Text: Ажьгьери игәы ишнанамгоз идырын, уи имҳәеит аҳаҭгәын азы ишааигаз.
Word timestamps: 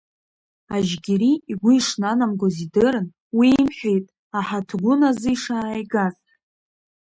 Ажьгьери 0.75 1.31
игәы 1.51 1.71
ишнанамгоз 1.77 2.55
идырын, 2.65 3.07
уи 3.37 3.47
имҳәеит 3.59 4.05
аҳаҭгәын 4.37 5.01
азы 5.09 5.29
ишааигаз. 5.35 6.15